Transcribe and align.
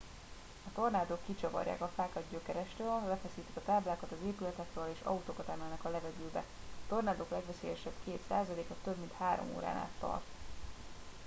a 0.67 0.73
tornádók 0.75 1.19
kicsavarják 1.25 1.81
a 1.81 1.91
fákat 1.95 2.23
gyökerestől 2.31 3.01
lefeszítik 3.07 3.55
a 3.55 3.61
táblákat 3.65 4.11
az 4.11 4.17
épületekről 4.27 4.89
és 4.93 4.99
autókat 5.05 5.47
emelnek 5.49 5.85
a 5.85 5.89
levegőbe 5.89 6.39
a 6.39 6.43
tornádok 6.89 7.29
legveszélyesebb 7.29 7.93
két 8.05 8.19
százaléka 8.27 8.75
több 8.83 8.97
mint 8.97 9.11
három 9.17 9.55
órán 9.55 9.75
át 9.75 9.91
tart 9.99 10.25